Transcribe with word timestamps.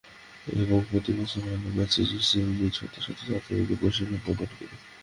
এবং 0.55 0.79
প্রতি 0.89 1.11
বছর 1.13 1.41
আমরা 1.47 1.71
ম্যাসাচুসেটসে 1.77 2.39
দিনে 2.47 2.69
শতশত 2.71 3.17
ছাত্রীকে 3.21 3.75
প্রশিক্ষণ 3.81 4.17
প্রদান 4.25 4.49
করি। 4.51 4.75